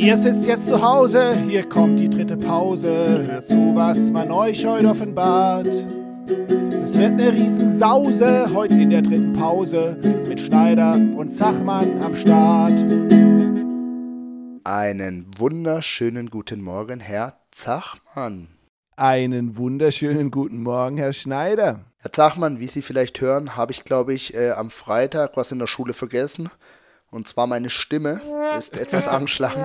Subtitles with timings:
[0.00, 3.26] Ihr sitzt jetzt zu Hause, hier kommt die dritte Pause.
[3.26, 5.66] Hört zu, was man euch heute offenbart.
[5.66, 9.98] Es wird eine Riesensause heute in der dritten Pause
[10.28, 12.80] mit Schneider und Zachmann am Start.
[14.62, 18.46] Einen wunderschönen guten Morgen, Herr Zachmann.
[18.94, 21.86] Einen wunderschönen guten Morgen, Herr Schneider.
[21.96, 25.58] Herr Zachmann, wie Sie vielleicht hören, habe ich, glaube ich, äh, am Freitag was in
[25.58, 26.50] der Schule vergessen.
[27.10, 28.20] Und zwar meine Stimme
[28.58, 29.64] ist etwas angeschlagen.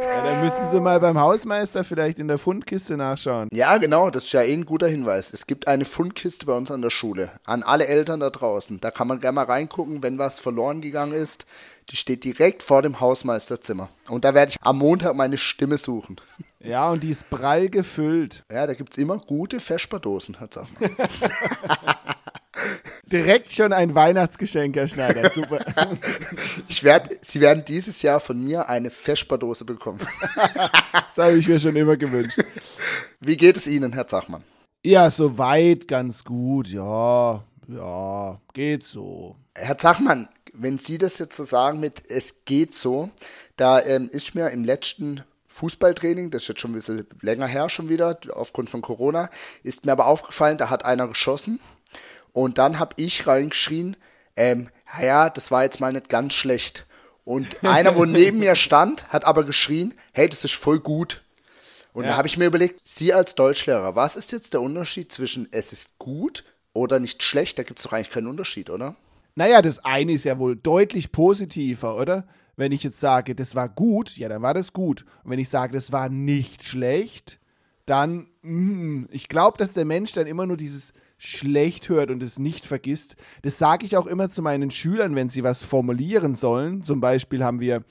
[0.00, 3.48] Ja, dann müssten Sie mal beim Hausmeister vielleicht in der Fundkiste nachschauen.
[3.52, 5.32] Ja, genau, das ist ja eh ein guter Hinweis.
[5.32, 7.30] Es gibt eine Fundkiste bei uns an der Schule.
[7.44, 8.80] An alle Eltern da draußen.
[8.80, 11.46] Da kann man gerne mal reingucken, wenn was verloren gegangen ist.
[11.90, 13.88] Die steht direkt vor dem Hausmeisterzimmer.
[14.08, 16.16] Und da werde ich am Montag meine Stimme suchen.
[16.60, 18.44] Ja, und die ist prall gefüllt.
[18.50, 20.90] Ja, da gibt es immer gute Vesperdosen, Herr Zachmann.
[23.12, 25.30] Direkt schon ein Weihnachtsgeschenk, Herr Schneider.
[25.34, 25.64] Super.
[26.68, 30.00] Ich werd, Sie werden dieses Jahr von mir eine Vesperdose bekommen.
[30.92, 32.38] Das habe ich mir schon immer gewünscht.
[33.20, 34.44] Wie geht es Ihnen, Herr Zachmann?
[34.84, 36.68] Ja, soweit ganz gut.
[36.68, 39.36] Ja, ja, geht so.
[39.54, 43.10] Herr Zachmann, wenn Sie das jetzt so sagen mit es geht so,
[43.56, 47.68] da ähm, ist mir im letzten Fußballtraining, das ist jetzt schon ein bisschen länger her
[47.68, 49.28] schon wieder, aufgrund von Corona,
[49.64, 51.58] ist mir aber aufgefallen, da hat einer geschossen
[52.38, 53.96] und dann habe ich reingeschrien,
[54.36, 54.68] ähm,
[55.02, 56.86] ja, das war jetzt mal nicht ganz schlecht.
[57.24, 61.24] Und einer, wo neben mir stand, hat aber geschrien, hey, das ist voll gut.
[61.92, 62.10] Und Ja.
[62.10, 65.72] da habe ich mir überlegt, Sie als Deutschlehrer, was ist jetzt der Unterschied zwischen es
[65.72, 66.44] ist gut
[66.74, 67.58] oder nicht schlecht?
[67.58, 68.94] Da gibt es doch eigentlich keinen Unterschied, oder?
[69.34, 72.28] Naja, das eine ist ja wohl deutlich positiver, oder?
[72.54, 75.04] Wenn ich jetzt sage, das war gut, ja, dann war das gut.
[75.24, 77.40] Und wenn ich sage, das war nicht schlecht,
[77.84, 82.38] dann, mm, ich glaube, dass der Mensch dann immer nur dieses schlecht hört und es
[82.38, 83.16] nicht vergisst.
[83.42, 86.82] Das sage ich auch immer zu meinen Schülern, wenn sie was formulieren sollen.
[86.82, 87.82] Zum Beispiel haben wir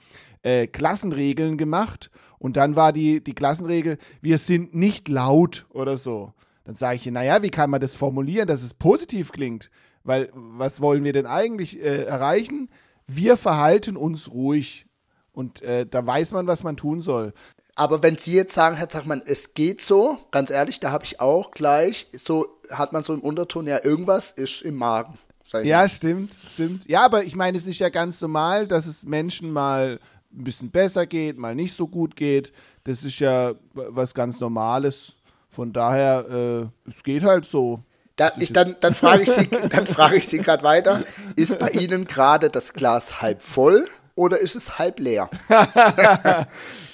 [0.41, 6.33] äh, Klassenregeln gemacht und dann war die, die Klassenregel, wir sind nicht laut oder so.
[6.63, 9.69] Dann sage ich, naja, wie kann man das formulieren, dass es positiv klingt?
[10.03, 12.69] Weil was wollen wir denn eigentlich äh, erreichen?
[13.07, 14.85] Wir verhalten uns ruhig.
[15.31, 17.33] Und äh, da weiß man, was man tun soll.
[17.75, 21.21] Aber wenn Sie jetzt sagen, Herr Zachmann, es geht so, ganz ehrlich, da habe ich
[21.21, 25.17] auch gleich, so hat man so im Unterton, ja, irgendwas ist im Magen.
[25.63, 25.89] Ja, mal.
[25.89, 26.87] stimmt, stimmt.
[26.89, 29.99] Ja, aber ich meine, es ist ja ganz normal, dass es Menschen mal
[30.33, 32.51] ein bisschen besser geht, mal nicht so gut geht.
[32.83, 35.13] Das ist ja was ganz Normales.
[35.49, 37.79] Von daher, äh, es geht halt so.
[38.17, 41.03] Da, ich, dann dann frage ich Sie, dann frage ich Sie gerade weiter,
[41.35, 45.29] ist bei Ihnen gerade das Glas halb voll oder ist es halb leer?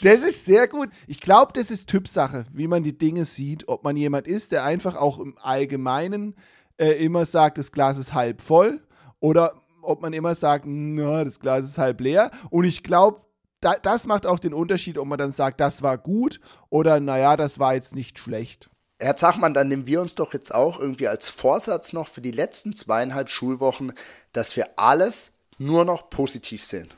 [0.03, 0.89] Das ist sehr gut.
[1.07, 3.69] Ich glaube, das ist Typsache, wie man die Dinge sieht.
[3.69, 6.35] Ob man jemand ist, der einfach auch im Allgemeinen
[6.77, 8.81] äh, immer sagt, das Glas ist halb voll
[9.21, 12.31] oder ob man immer sagt, na, das Glas ist halb leer.
[12.49, 13.21] Und ich glaube,
[13.61, 17.37] da, das macht auch den Unterschied, ob man dann sagt, das war gut oder naja,
[17.37, 18.69] das war jetzt nicht schlecht.
[18.99, 22.31] Herr Zachmann, dann nehmen wir uns doch jetzt auch irgendwie als Vorsatz noch für die
[22.31, 23.93] letzten zweieinhalb Schulwochen,
[24.33, 26.89] dass wir alles nur noch positiv sehen.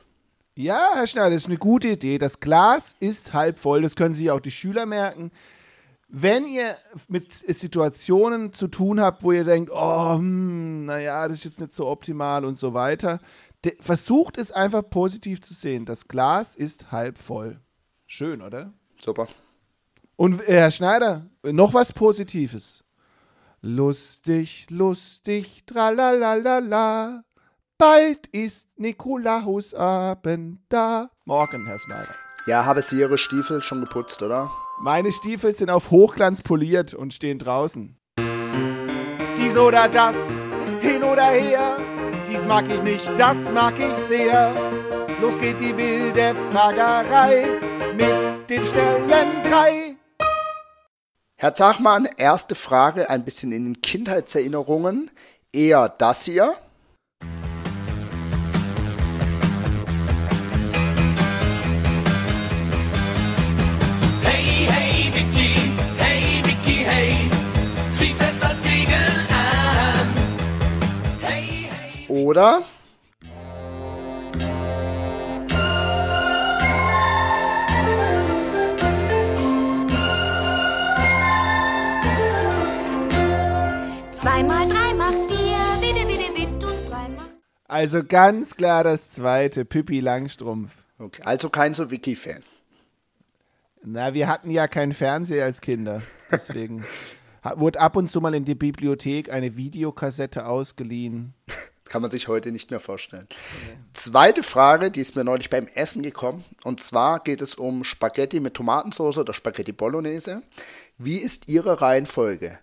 [0.58, 2.16] Ja, Herr Schneider, das ist eine gute Idee.
[2.16, 5.30] Das Glas ist halb voll, das können sich auch die Schüler merken.
[6.08, 6.78] Wenn ihr
[7.08, 11.74] mit Situationen zu tun habt, wo ihr denkt, oh, hm, naja, das ist jetzt nicht
[11.74, 13.20] so optimal und so weiter,
[13.80, 15.84] versucht es einfach positiv zu sehen.
[15.84, 17.60] Das Glas ist halb voll.
[18.06, 18.72] Schön, oder?
[19.04, 19.28] Super.
[20.14, 22.82] Und äh, Herr Schneider, noch was Positives.
[23.60, 27.24] Lustig, lustig, tralalala.
[27.78, 31.10] Bald ist Nikolausabend da.
[31.26, 32.14] Morgen, Herr Schneider.
[32.46, 34.50] Ja, habe Sie Ihre Stiefel schon geputzt, oder?
[34.80, 37.98] Meine Stiefel sind auf Hochglanz poliert und stehen draußen.
[39.36, 40.16] Dies oder das,
[40.80, 41.76] hin oder her.
[42.26, 44.54] Dies mag ich nicht, das mag ich sehr.
[45.20, 47.44] Los geht die wilde Fragerei
[47.94, 49.96] mit den Stellen drei.
[51.34, 55.10] Herr Zachmann, erste Frage, ein bisschen in den Kindheitserinnerungen.
[55.52, 56.56] Eher das hier
[72.26, 72.64] oder
[84.12, 87.30] Zwei mal drei macht vier, bitte, bitte, bitte und drei macht.
[87.68, 90.72] Also ganz klar das zweite, Pippi Langstrumpf.
[90.98, 92.42] Okay, also kein so Wiki-Fan.
[93.84, 96.02] Na, wir hatten ja keinen Fernseher als Kinder.
[96.32, 96.84] Deswegen
[97.54, 101.34] wurde ab und zu mal in die Bibliothek eine Videokassette ausgeliehen.
[101.88, 103.26] Kann man sich heute nicht mehr vorstellen.
[103.94, 106.44] Zweite Frage, die ist mir neulich beim Essen gekommen.
[106.64, 110.42] Und zwar geht es um Spaghetti mit Tomatensauce oder Spaghetti Bolognese.
[110.98, 112.58] Wie ist Ihre Reihenfolge?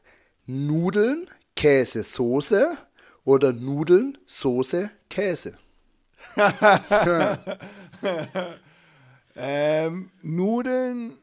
[0.46, 2.78] Nudeln, Käse, Soße
[3.24, 5.58] oder Nudeln, Soße, Käse?
[9.36, 11.18] Ähm, Nudeln,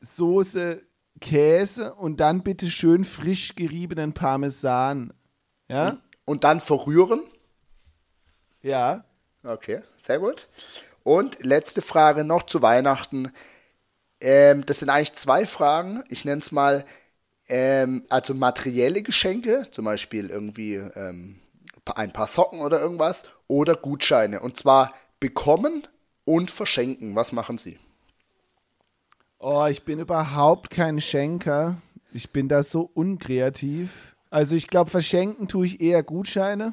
[0.00, 0.82] Soße,
[1.20, 5.12] Käse und dann bitte schön frisch geriebenen Parmesan.
[5.68, 5.98] Ja?
[6.30, 7.24] Und dann verrühren.
[8.62, 9.02] Ja.
[9.42, 10.46] Okay, sehr gut.
[11.02, 13.32] Und letzte Frage noch zu Weihnachten.
[14.20, 16.04] Ähm, das sind eigentlich zwei Fragen.
[16.08, 16.84] Ich nenne es mal,
[17.48, 21.40] ähm, also materielle Geschenke, zum Beispiel irgendwie ähm,
[21.96, 24.38] ein paar Socken oder irgendwas, oder Gutscheine.
[24.38, 25.88] Und zwar bekommen
[26.24, 27.16] und verschenken.
[27.16, 27.76] Was machen Sie?
[29.40, 31.82] Oh, ich bin überhaupt kein Schenker.
[32.12, 34.14] Ich bin da so unkreativ.
[34.30, 36.72] Also ich glaube, verschenken tue ich eher Gutscheine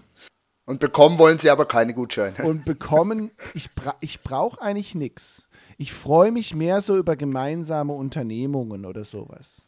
[0.65, 2.45] Und bekommen wollen Sie aber keine Gutscheine.
[2.45, 5.48] und bekommen, ich, bra ich brauche eigentlich nichts.
[5.77, 9.63] Ich freue mich mehr so über gemeinsame Unternehmungen oder sowas.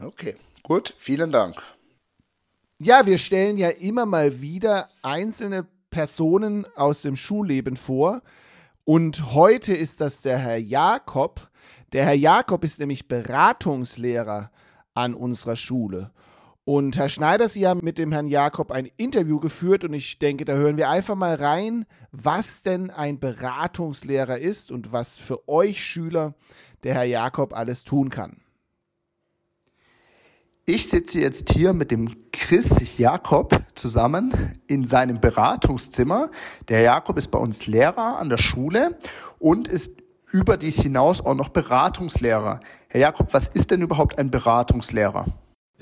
[0.00, 1.56] Okay, gut, vielen Dank.
[2.80, 8.22] Ja, wir stellen ja immer mal wieder einzelne Personen aus dem Schulleben vor.
[8.84, 11.48] Und heute ist das der Herr Jakob.
[11.92, 14.50] Der Herr Jakob ist nämlich Beratungslehrer
[14.94, 16.10] an unserer Schule.
[16.64, 20.44] Und Herr Schneider, Sie haben mit dem Herrn Jakob ein Interview geführt und ich denke,
[20.44, 25.84] da hören wir einfach mal rein, was denn ein Beratungslehrer ist und was für euch
[25.84, 26.34] Schüler
[26.84, 28.36] der Herr Jakob alles tun kann.
[30.64, 36.30] Ich sitze jetzt hier mit dem Chris Jakob zusammen in seinem Beratungszimmer.
[36.68, 38.96] Der Jakob ist bei uns Lehrer an der Schule
[39.40, 39.96] und ist
[40.30, 42.60] über dies hinaus auch noch Beratungslehrer.
[42.86, 45.26] Herr Jakob, was ist denn überhaupt ein Beratungslehrer?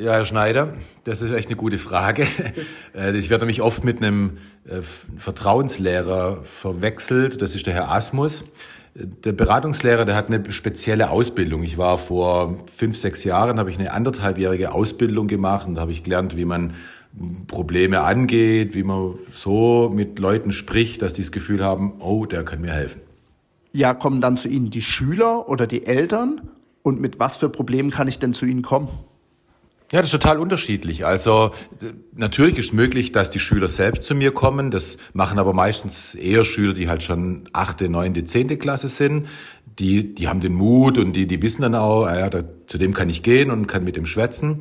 [0.00, 0.72] Ja, Herr Schneider,
[1.04, 2.26] das ist echt eine gute Frage.
[2.94, 4.80] Äh, Ich werde nämlich oft mit einem äh,
[5.18, 7.42] Vertrauenslehrer verwechselt.
[7.42, 8.44] Das ist der Herr Asmus.
[8.94, 11.62] Der Beratungslehrer, der hat eine spezielle Ausbildung.
[11.62, 15.92] Ich war vor fünf, sechs Jahren, habe ich eine anderthalbjährige Ausbildung gemacht und da habe
[15.92, 16.72] ich gelernt, wie man
[17.46, 22.42] Probleme angeht, wie man so mit Leuten spricht, dass die das Gefühl haben, oh, der
[22.42, 23.02] kann mir helfen.
[23.72, 26.40] Ja, kommen dann zu Ihnen die Schüler oder die Eltern?
[26.82, 28.88] Und mit was für Problemen kann ich denn zu Ihnen kommen?
[29.92, 31.04] Ja, das ist total unterschiedlich.
[31.04, 31.50] Also
[32.14, 34.70] natürlich ist möglich, dass die Schüler selbst zu mir kommen.
[34.70, 39.26] Das machen aber meistens eher Schüler, die halt schon achte, neunte, zehnte Klasse sind.
[39.80, 42.78] Die, die haben den Mut und die, die wissen dann auch, ah ja, da, zu
[42.78, 44.60] dem kann ich gehen und kann mit dem schwätzen.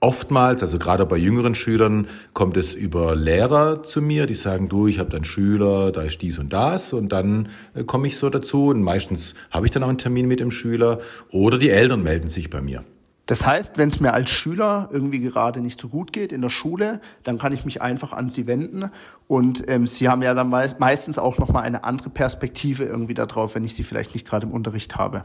[0.00, 4.88] Oftmals, also gerade bei jüngeren Schülern, kommt es über Lehrer zu mir, die sagen, du,
[4.88, 8.16] ich habe da einen Schüler, da ist dies und das und dann äh, komme ich
[8.16, 10.98] so dazu und meistens habe ich dann auch einen Termin mit dem Schüler
[11.30, 12.84] oder die Eltern melden sich bei mir.
[13.26, 16.50] Das heißt, wenn es mir als Schüler irgendwie gerade nicht so gut geht in der
[16.50, 18.90] Schule, dann kann ich mich einfach an Sie wenden
[19.28, 23.14] und ähm, Sie haben ja dann mei- meistens auch noch mal eine andere Perspektive irgendwie
[23.14, 25.24] darauf, wenn ich Sie vielleicht nicht gerade im Unterricht habe.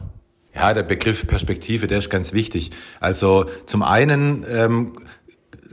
[0.54, 2.70] Ja, der Begriff Perspektive, der ist ganz wichtig.
[3.00, 4.92] Also zum einen ähm,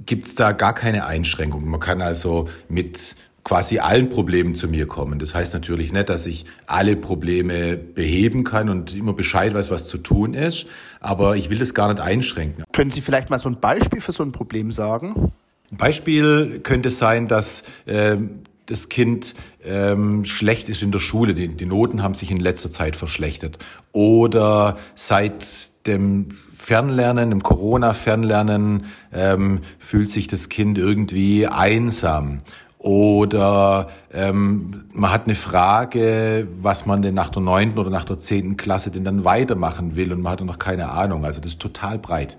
[0.05, 1.69] gibt's da gar keine Einschränkungen.
[1.69, 3.15] Man kann also mit
[3.47, 5.19] quasi allen Problemen zu mir kommen.
[5.19, 9.87] Das heißt natürlich nicht, dass ich alle Probleme beheben kann und immer Bescheid weiß, was
[9.87, 10.65] zu tun ist,
[10.99, 12.65] aber ich will das gar nicht einschränken.
[12.73, 15.31] Können Sie vielleicht mal so ein Beispiel für so ein Problem sagen?
[15.71, 19.33] Ein Beispiel könnte sein, dass ähm, das Kind
[19.63, 21.33] ähm, schlecht ist in der Schule.
[21.33, 23.59] Die, die Noten haben sich in letzter Zeit verschlechtert.
[23.93, 32.41] Oder seit dem Fernlernen, dem Corona-Fernlernen, ähm, fühlt sich das Kind irgendwie einsam.
[32.87, 38.17] Oder ähm, man hat eine Frage, was man denn nach der neunten oder nach der
[38.17, 41.25] zehnten Klasse denn dann weitermachen will und man hat noch keine Ahnung.
[41.25, 42.37] Also das ist total breit.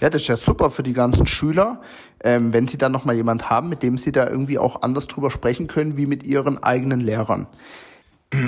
[0.00, 1.80] Ja, das ist ja super für die ganzen Schüler,
[2.22, 5.08] ähm, wenn Sie dann noch mal jemand haben, mit dem Sie da irgendwie auch anders
[5.08, 7.48] drüber sprechen können, wie mit Ihren eigenen Lehrern.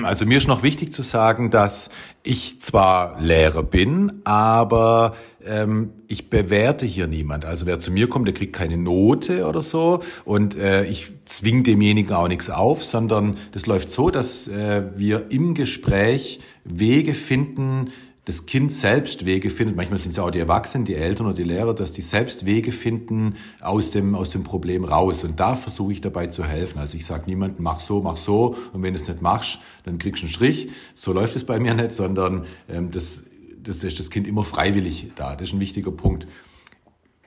[0.05, 1.91] Also mir ist noch wichtig zu sagen, dass
[2.23, 5.15] ich zwar Lehrer bin, aber
[5.45, 7.45] ähm, ich bewerte hier niemand.
[7.45, 11.63] Also wer zu mir kommt, der kriegt keine Note oder so und äh, ich zwing
[11.63, 17.91] demjenigen auch nichts auf, sondern das läuft so, dass äh, wir im Gespräch Wege finden,
[18.27, 21.37] das Kind selbst Wege findet, manchmal sind es ja auch die Erwachsenen, die Eltern oder
[21.37, 25.23] die Lehrer, dass die selbst Wege finden aus dem, aus dem Problem raus.
[25.23, 26.81] Und da versuche ich dabei zu helfen.
[26.81, 28.57] Also ich sage niemandem, mach so, mach so.
[28.73, 30.71] Und wenn du es nicht machst, dann kriegst du einen Strich.
[30.97, 33.23] So läuft es bei mir nicht, sondern ähm, das,
[33.63, 35.37] das ist das Kind immer freiwillig da.
[35.37, 36.27] Das ist ein wichtiger Punkt.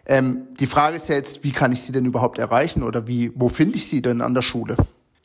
[0.05, 3.31] Ähm, die Frage ist ja jetzt, wie kann ich Sie denn überhaupt erreichen oder wie,
[3.35, 4.75] wo finde ich Sie denn an der Schule?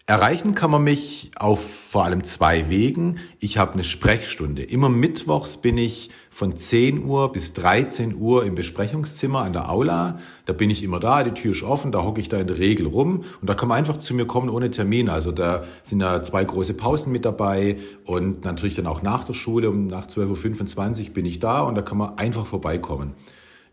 [0.07, 3.17] Erreichen kann man mich auf vor allem zwei Wegen.
[3.41, 4.63] Ich habe eine Sprechstunde.
[4.63, 10.19] Immer mittwochs bin ich von 10 Uhr bis 13 Uhr im Besprechungszimmer an der Aula.
[10.45, 12.59] Da bin ich immer da, die Tür ist offen, da hocke ich da in der
[12.59, 15.09] Regel rum und da kann man einfach zu mir kommen ohne Termin.
[15.09, 19.33] Also da sind ja zwei große Pausen mit dabei und natürlich dann auch nach der
[19.33, 23.15] Schule um nach 12.25 Uhr bin ich da und da kann man einfach vorbeikommen.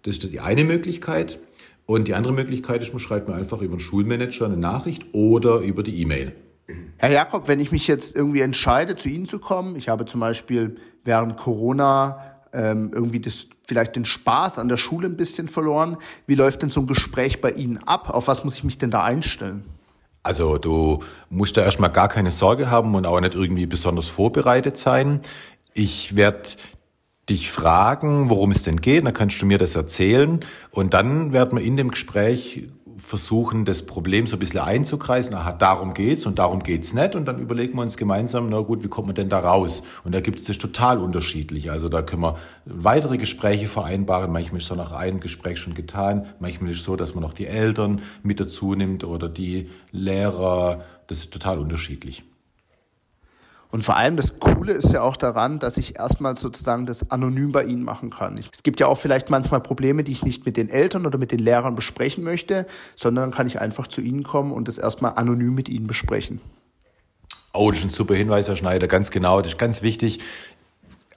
[0.04, 1.40] Das ist die eine Möglichkeit.
[1.86, 5.60] Und die andere Möglichkeit ist, man schreibt mir einfach über den Schulmanager eine Nachricht oder
[5.60, 6.34] über die E-Mail.
[6.98, 10.22] Herr Jakob, wenn ich mich jetzt irgendwie entscheide, zu Ihnen zu kommen, ich habe zum
[10.22, 15.98] Beispiel während Corona ähm, irgendwie das, vielleicht den Spaß an der Schule ein bisschen verloren.
[16.28, 18.10] Wie läuft denn so ein Gespräch bei Ihnen ab?
[18.10, 19.66] Auf was muss ich mich denn da einstellen?
[20.24, 24.78] Also du musst da erstmal gar keine Sorge haben und auch nicht irgendwie besonders vorbereitet
[24.78, 25.22] sein.
[25.74, 26.50] Ich werde
[27.32, 31.58] dich fragen, worum es denn geht, dann kannst du mir das erzählen und dann werden
[31.58, 35.34] wir in dem Gespräch versuchen, das Problem so ein bisschen einzukreisen.
[35.34, 37.16] Aha, darum geht's und darum geht's nicht.
[37.16, 39.84] Und dann überlegen wir uns gemeinsam, na gut, wie kommt man denn da raus?
[40.04, 41.72] Und da gibt es das total unterschiedlich.
[41.72, 44.32] Also da können wir weitere Gespräche vereinbaren.
[44.32, 46.28] Manchmal ist so nach einem Gespräch schon getan.
[46.40, 50.84] Manchmal ist es so, dass man noch die Eltern mit dazu nimmt oder die Lehrer.
[51.08, 52.24] Das ist total unterschiedlich.
[53.72, 57.54] Und vor allem das Coole ist ja auch daran, dass ich erstmal sozusagen das anonym
[57.54, 58.38] bei Ihnen machen kann.
[58.38, 61.32] Es gibt ja auch vielleicht manchmal Probleme, die ich nicht mit den Eltern oder mit
[61.32, 65.14] den Lehrern besprechen möchte, sondern dann kann ich einfach zu Ihnen kommen und das erstmal
[65.14, 66.42] anonym mit Ihnen besprechen.
[67.54, 69.42] Oh, das ist ein super Hinweis, Herr Schneider, ganz genau.
[69.42, 70.20] Das ist ganz wichtig.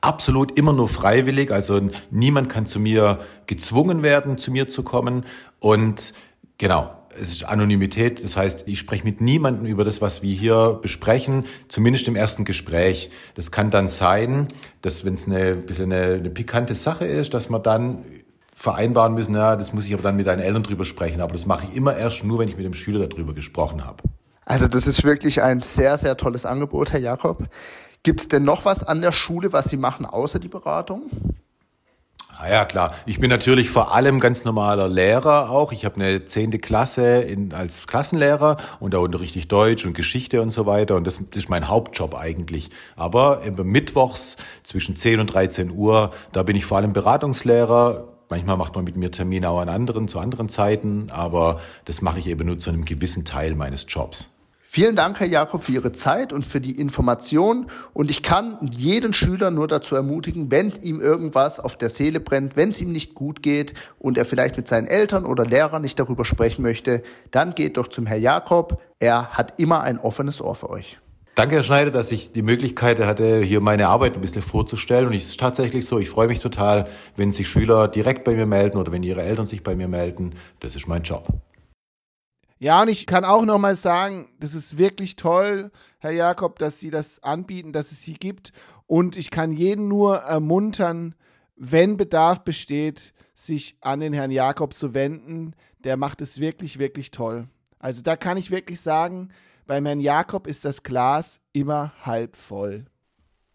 [0.01, 1.51] Absolut immer nur freiwillig.
[1.51, 1.81] Also
[2.11, 5.25] niemand kann zu mir gezwungen werden, zu mir zu kommen.
[5.59, 6.13] Und
[6.59, 6.91] genau,
[7.21, 11.45] es ist Anonymität, das heißt, ich spreche mit niemandem über das, was wir hier besprechen,
[11.69, 13.11] zumindest im ersten Gespräch.
[13.35, 14.49] Das kann dann sein,
[14.83, 18.05] dass wenn es eine bisschen eine, eine pikante Sache ist, dass man dann
[18.55, 21.21] vereinbaren müssen, ja, das muss ich aber dann mit deinen Eltern drüber sprechen.
[21.21, 24.03] Aber das mache ich immer erst nur, wenn ich mit dem Schüler darüber gesprochen habe.
[24.47, 27.49] Also das ist wirklich ein sehr, sehr tolles Angebot, Herr Jakob.
[28.03, 31.05] Gibt es denn noch was an der Schule, was Sie machen, außer die Beratung?
[32.37, 32.95] Ah ja, klar.
[33.07, 35.73] Ich bin natürlich vor allem ganz normaler Lehrer auch.
[35.73, 40.43] Ich habe eine zehnte Klasse in, als Klassenlehrer und da unterrichte ich Deutsch und Geschichte
[40.43, 40.97] und so weiter.
[40.97, 42.71] Und das, ist mein Hauptjob eigentlich.
[42.97, 48.09] Aber mittwochs zwischen 10 und 13 Uhr, da bin ich vor allem Beratungslehrer.
[48.29, 52.19] Manchmal macht man mit mir Termine auch an anderen, zu anderen Zeiten, aber das mache
[52.19, 54.34] ich eben nur zu einem gewissen Teil meines Jobs.
[54.75, 57.67] Vielen Dank, Herr Jakob, für Ihre Zeit und für die Information.
[57.93, 62.57] Und ich kann jeden Schüler nur dazu ermutigen, wenn ihm irgendwas auf der Seele brennt,
[62.57, 66.01] wenn es ihm nicht gut geht und er vielleicht mit seinen Eltern oder Lehrern nicht
[66.01, 68.83] darüber sprechen möchte, dann geht doch zum Herr Jakob.
[68.99, 70.99] Er hat immer ein offenes Ohr für euch.
[71.37, 75.07] Danke, Herr Schneider, dass ich die Möglichkeit hatte, hier meine Arbeit ein bisschen vorzustellen.
[75.07, 78.47] Und es ist tatsächlich so, ich freue mich total, wenn sich Schüler direkt bei mir
[78.47, 80.35] melden oder wenn ihre Eltern sich bei mir melden.
[80.59, 81.29] Das ist mein Job.
[82.59, 86.91] Ja, und ich kann auch nochmal sagen, das ist wirklich toll, Herr Jakob, dass Sie
[86.91, 88.53] das anbieten, dass es Sie gibt.
[88.87, 91.15] Und ich kann jeden nur ermuntern,
[91.57, 95.55] wenn Bedarf besteht, sich an den Herrn Jakob zu wenden.
[95.83, 97.49] Der macht es wirklich, wirklich toll.
[97.79, 99.31] Also da kann ich wirklich sagen,
[99.67, 102.85] beim Herrn Jakob ist das Glas immer halb voll.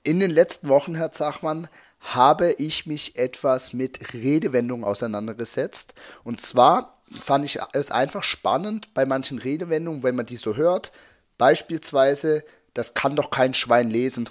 [0.03, 1.68] In den letzten Wochen, Herr Zachmann,
[2.00, 5.94] habe ich mich etwas mit Redewendungen auseinandergesetzt.
[6.24, 10.92] Und zwar fand ich es einfach spannend bei manchen Redewendungen, wenn man die so hört.
[11.38, 14.30] Beispielsweise, das kann doch kein Schwein lesen.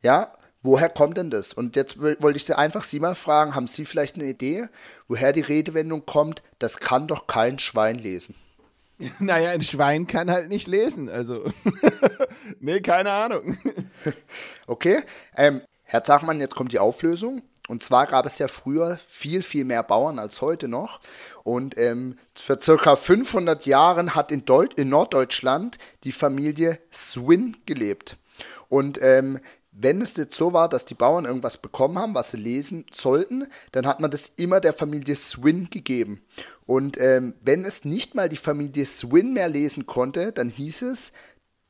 [0.00, 1.52] Ja, woher kommt denn das?
[1.52, 4.68] Und jetzt wollte ich einfach Sie mal fragen, haben Sie vielleicht eine Idee,
[5.08, 8.34] woher die Redewendung kommt, das kann doch kein Schwein lesen?
[9.18, 11.52] Naja, ein Schwein kann halt nicht lesen, also.
[12.60, 13.58] nee, keine Ahnung.
[14.66, 15.02] okay,
[15.36, 17.42] ähm, Herr Zachmann, jetzt kommt die Auflösung.
[17.66, 21.00] Und zwar gab es ja früher viel, viel mehr Bauern als heute noch.
[21.44, 28.16] Und ähm, für circa 500 Jahren hat in, Deut in Norddeutschland die Familie Swin gelebt.
[28.68, 29.38] Und ähm,
[29.70, 33.46] wenn es jetzt so war, dass die Bauern irgendwas bekommen haben, was sie lesen sollten,
[33.72, 36.22] dann hat man das immer der Familie Swin gegeben.
[36.64, 41.12] Und ähm, wenn es nicht mal die Familie Swin mehr lesen konnte, dann hieß es,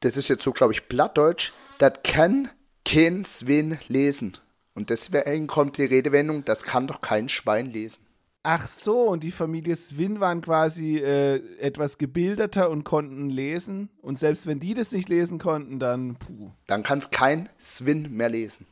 [0.01, 2.49] das ist jetzt so, glaube ich, plattdeutsch, das kann
[2.85, 4.37] kein Swin lesen.
[4.75, 8.04] Und deswegen kommt die Redewendung, das kann doch kein Schwein lesen.
[8.47, 13.89] Ach so, und die Familie Swin waren quasi äh, etwas gebildeter und konnten lesen.
[14.03, 16.51] Und selbst wenn die das nicht lesen konnten, dann puh.
[16.67, 18.67] Dann kann es kein Swin mehr lesen.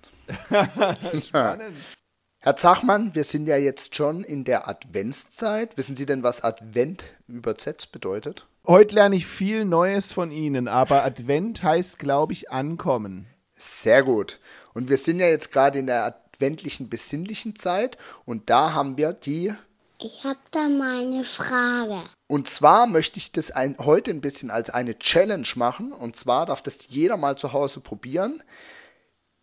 [1.26, 1.74] Spannend.
[2.40, 5.78] Herr Zachmann, wir sind ja jetzt schon in der Adventszeit.
[5.78, 8.46] Wissen Sie denn, was Advent übersetzt bedeutet?
[8.66, 13.26] Heute lerne ich viel Neues von Ihnen, aber Advent heißt, glaube ich, ankommen.
[13.56, 14.38] Sehr gut.
[14.74, 19.12] Und wir sind ja jetzt gerade in der adventlichen, besinnlichen Zeit und da haben wir
[19.12, 19.54] die
[20.00, 22.02] Ich habe da mal eine Frage.
[22.26, 25.92] Und zwar möchte ich das ein, heute ein bisschen als eine Challenge machen.
[25.92, 28.42] Und zwar darf das jeder mal zu Hause probieren.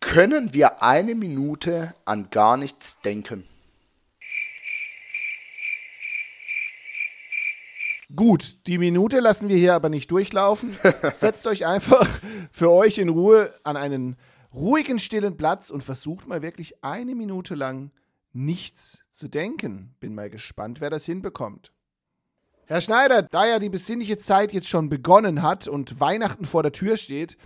[0.00, 3.46] Können wir eine Minute an gar nichts denken?
[8.14, 10.76] Gut, die Minute lassen wir hier aber nicht durchlaufen.
[11.14, 12.08] Setzt euch einfach
[12.50, 14.16] für euch in Ruhe an einen
[14.54, 17.90] ruhigen, stillen Platz und versucht mal wirklich eine Minute lang
[18.32, 19.94] nichts zu denken.
[20.00, 21.72] Bin mal gespannt, wer das hinbekommt.
[22.66, 26.72] Herr Schneider, da ja die besinnliche Zeit jetzt schon begonnen hat und Weihnachten vor der
[26.72, 27.36] Tür steht,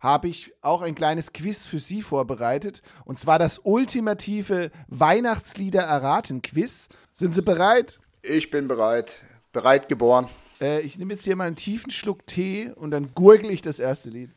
[0.00, 2.82] habe ich auch ein kleines Quiz für Sie vorbereitet.
[3.04, 6.88] Und zwar das ultimative Weihnachtslieder erraten Quiz.
[7.12, 8.00] Sind Sie bereit?
[8.22, 9.22] Ich bin bereit.
[9.52, 10.28] Bereit geboren.
[10.60, 13.78] Äh, ich nehme jetzt hier mal einen tiefen Schluck Tee und dann gurgel ich das
[13.78, 14.30] erste Lied.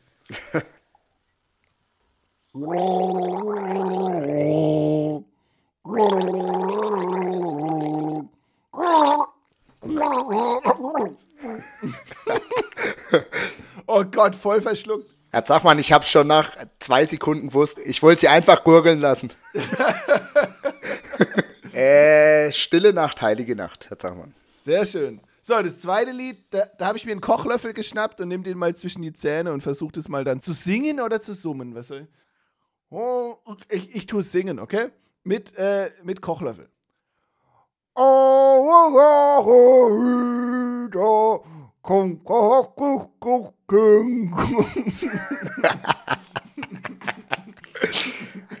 [13.86, 15.10] oh Gott, voll verschluckt.
[15.30, 17.78] Herr Zachmann, ich habe schon nach zwei Sekunden gewusst.
[17.84, 19.34] Ich wollte Sie einfach gurgeln lassen.
[21.74, 24.34] äh, stille Nacht, heilige Nacht, Herr Zachmann.
[24.62, 25.20] Sehr schön.
[25.42, 28.56] So, das zweite Lied, da, da habe ich mir einen Kochlöffel geschnappt und nehme den
[28.56, 31.74] mal zwischen die Zähne und versuche das mal dann zu singen oder zu summen.
[31.74, 32.08] Was soll ich?
[32.98, 33.36] Oh,
[33.68, 34.88] ich, ich tue singen, okay?
[35.22, 36.70] Mit, äh, mit Kochlöffel.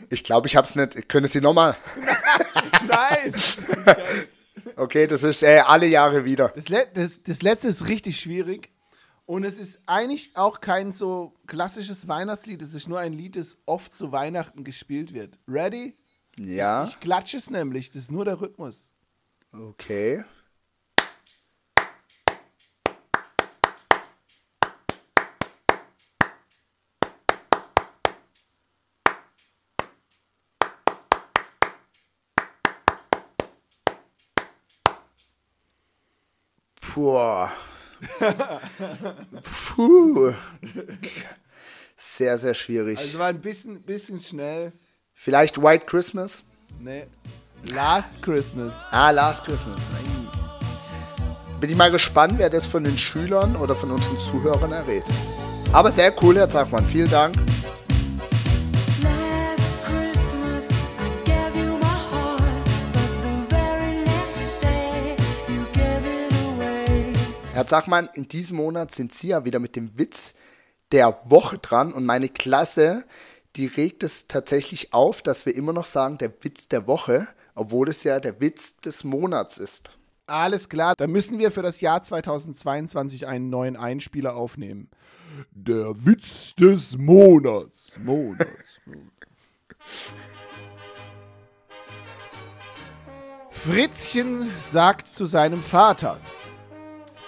[0.08, 1.08] Ich glaube, ich habe es nicht.
[1.08, 1.76] Können Sie nochmal?
[2.86, 3.34] Nein!
[4.78, 6.52] Okay, das ist äh, alle Jahre wieder.
[6.54, 8.70] Das, Le das, das letzte ist richtig schwierig.
[9.26, 12.62] Und es ist eigentlich auch kein so klassisches Weihnachtslied.
[12.62, 15.38] Es ist nur ein Lied, das oft zu Weihnachten gespielt wird.
[15.48, 15.94] Ready?
[16.38, 17.90] Ja, Ich klatsche es nämlich.
[17.90, 18.88] Das ist nur der Rhythmus.
[19.52, 20.24] okay.
[36.80, 37.48] Puh.
[39.74, 40.34] Puh.
[41.96, 42.98] Sehr, sehr schwierig.
[42.98, 44.72] Also war ein bisschen, bisschen schnell.
[45.14, 46.44] Vielleicht White Christmas?
[46.78, 47.06] Nee.
[47.72, 48.72] Last Christmas.
[48.90, 49.80] Ah, Last Christmas.
[51.60, 55.04] Bin ich mal gespannt, wer das von den Schülern oder von unseren Zuhörern errät.
[55.72, 56.86] Aber sehr cool, Herr Zachmann.
[56.86, 57.34] Vielen Dank.
[67.56, 70.34] Herr Zachmann, in diesem Monat sind Sie ja wieder mit dem Witz
[70.92, 73.06] der Woche dran und meine Klasse,
[73.56, 77.88] die regt es tatsächlich auf, dass wir immer noch sagen, der Witz der Woche, obwohl
[77.88, 79.90] es ja der Witz des Monats ist.
[80.26, 84.90] Alles klar, dann müssen wir für das Jahr 2022 einen neuen Einspieler aufnehmen.
[85.50, 87.98] Der Witz des Monats.
[87.98, 88.80] Monats.
[88.84, 89.08] Monats.
[93.50, 96.20] Fritzchen sagt zu seinem Vater: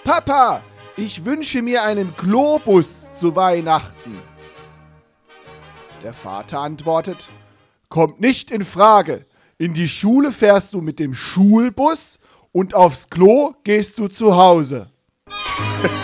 [0.09, 0.63] Papa,
[0.97, 4.19] ich wünsche mir einen Globus zu Weihnachten.
[6.03, 7.29] Der Vater antwortet:
[7.91, 9.27] Kommt nicht in Frage.
[9.59, 12.21] In die Schule fährst du mit dem Schulbus
[12.53, 14.89] und aufs Klo gehst du zu Hause.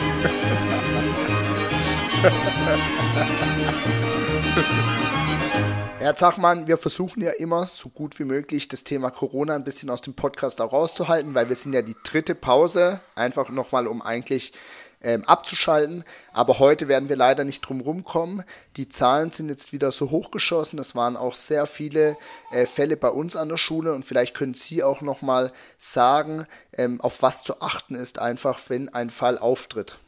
[6.05, 9.89] Herr Zachmann, wir versuchen ja immer so gut wie möglich das Thema Corona ein bisschen
[9.89, 14.03] aus dem Podcast auch rauszuhalten, weil wir sind ja die dritte Pause, einfach nochmal um
[14.03, 14.53] eigentlich
[15.01, 16.05] ähm, abzuschalten.
[16.35, 18.45] Aber heute werden wir leider nicht drum rumkommen.
[18.77, 20.79] Die Zahlen sind jetzt wieder so hochgeschossen.
[20.79, 22.19] Es waren auch sehr viele
[22.53, 27.01] äh, Fälle bei uns an der Schule und vielleicht können Sie auch nochmal sagen, ähm,
[27.01, 29.99] auf was zu achten ist, einfach wenn ein Fall auftritt.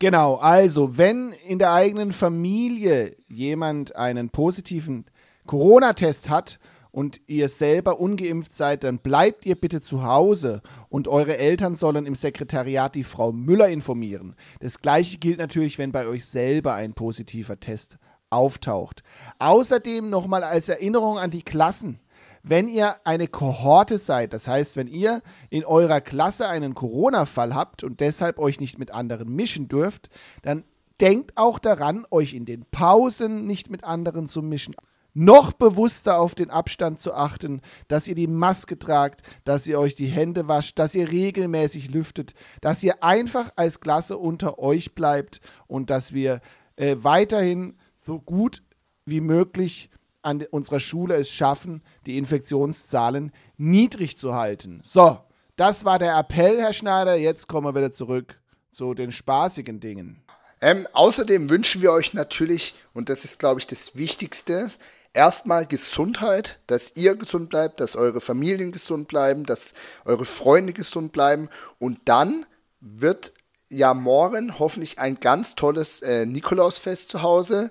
[0.00, 5.06] Genau, also wenn in der eigenen Familie jemand einen positiven
[5.46, 6.58] Corona-Test hat
[6.90, 12.06] und ihr selber ungeimpft seid, dann bleibt ihr bitte zu Hause und eure Eltern sollen
[12.06, 14.36] im Sekretariat die Frau Müller informieren.
[14.60, 17.98] Das gleiche gilt natürlich, wenn bei euch selber ein positiver Test
[18.30, 19.02] auftaucht.
[19.40, 21.98] Außerdem nochmal als Erinnerung an die Klassen.
[22.44, 27.82] Wenn ihr eine Kohorte seid, das heißt, wenn ihr in eurer Klasse einen Corona-Fall habt
[27.82, 30.10] und deshalb euch nicht mit anderen mischen dürft,
[30.42, 30.62] dann
[31.00, 34.76] denkt auch daran, euch in den Pausen nicht mit anderen zu mischen.
[35.14, 39.94] Noch bewusster auf den Abstand zu achten, dass ihr die Maske tragt, dass ihr euch
[39.94, 45.40] die Hände wascht, dass ihr regelmäßig lüftet, dass ihr einfach als Klasse unter euch bleibt
[45.68, 46.40] und dass wir
[46.76, 48.62] äh, weiterhin so gut
[49.06, 49.88] wie möglich
[50.22, 54.80] an unserer Schule es schaffen, die Infektionszahlen niedrig zu halten.
[54.82, 55.20] So,
[55.56, 57.14] Das war der Appell, Herr Schneider.
[57.14, 58.40] Jetzt kommen wir wieder zurück
[58.72, 60.24] zu den spaßigen Dingen.
[60.60, 64.68] Ähm, außerdem wünschen wir euch natürlich, und das ist, glaube ich, das Wichtigste,
[65.14, 69.72] erstmal Gesundheit, dass ihr gesund bleibt, dass eure Familien gesund bleiben, dass
[70.04, 71.48] eure Freunde gesund bleiben.
[71.78, 72.44] Und dann
[72.80, 73.32] wird
[73.68, 77.70] ja morgen hoffentlich ein ganz tolles äh, Nikolausfest zu Hause.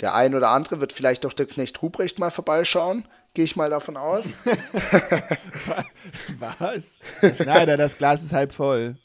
[0.00, 3.06] Der ein oder andere wird vielleicht auch der Knecht Ruprecht mal vorbeischauen.
[3.34, 4.36] Gehe ich mal davon aus.
[6.38, 6.98] Was?
[7.36, 8.96] Schneider, das Glas ist halb voll.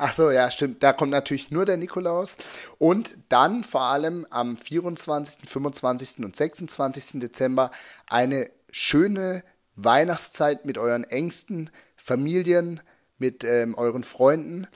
[0.00, 0.82] Ach so, ja, stimmt.
[0.82, 2.36] Da kommt natürlich nur der Nikolaus.
[2.78, 6.24] Und dann vor allem am 24., 25.
[6.24, 7.20] und 26.
[7.20, 7.70] Dezember
[8.08, 9.42] eine schöne
[9.76, 12.80] Weihnachtszeit mit euren engsten Familien,
[13.18, 14.66] mit ähm, euren Freunden.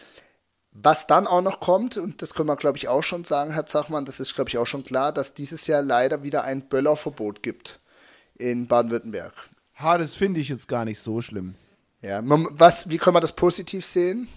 [0.72, 3.66] Was dann auch noch kommt, und das können wir, glaube ich, auch schon sagen, Herr
[3.66, 7.42] Zachmann, das ist, glaube ich, auch schon klar, dass dieses Jahr leider wieder ein Böllerverbot
[7.42, 7.80] gibt
[8.34, 9.34] in Baden-Württemberg.
[9.78, 11.54] Ha, das finde ich jetzt gar nicht so schlimm.
[12.00, 14.28] Ja, man, was, wie können wir das positiv sehen?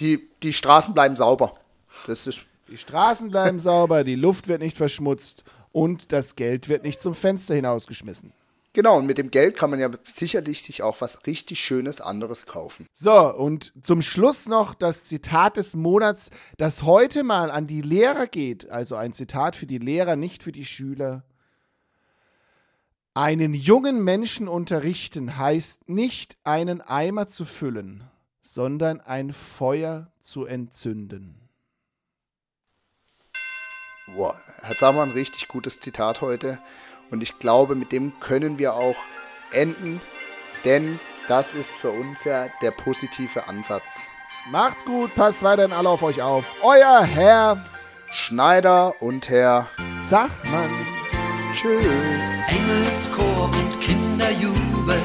[0.00, 1.58] Die, die Straßen bleiben sauber.
[2.06, 6.82] Das ist, Die Straßen bleiben sauber, die Luft wird nicht verschmutzt und das Geld wird
[6.84, 8.32] nicht zum Fenster hinausgeschmissen.
[8.72, 12.44] genau, und mit dem Geld kann man ja sicherlich sich auch was richtig Schönes anderes
[12.44, 12.86] kaufen.
[12.92, 16.28] So, und zum Schluss noch das Zitat des Monats,
[16.58, 18.68] das heute mal an die Lehrer geht.
[18.70, 21.24] Also ein Zitat für die Lehrer, nicht für die Schüler.
[23.14, 28.04] Einen jungen Menschen unterrichten heißt nicht einen Eimer zu füllen,
[28.46, 31.48] sondern ein Feuer zu entzünden.
[34.06, 36.60] Boah, Herr Zahmann, richtig gutes Zitat heute.
[37.10, 38.96] Und ich glaube, mit dem können wir auch
[39.50, 40.00] enden,
[40.64, 44.06] denn das ist für uns ja der positive Ansatz.
[44.50, 46.44] Macht's gut, passt weiterhin alle auf euch auf.
[46.62, 47.64] Euer Herr
[48.12, 49.68] Schneider und Herr
[50.08, 50.70] Zachmann.
[51.52, 51.82] Tschüss.
[52.48, 55.00] Engelschor und Kinderjubel,